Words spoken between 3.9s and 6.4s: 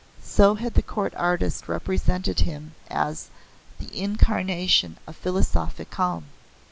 Incarnation of Philosophic Calm."